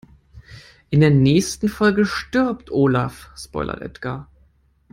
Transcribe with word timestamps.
In 0.89 0.99
der 1.01 1.11
nächsten 1.11 1.69
Folge 1.69 2.07
stirbt 2.07 2.71
Olaf, 2.71 3.29
spoilert 3.35 3.83
Edgar. 3.83 4.27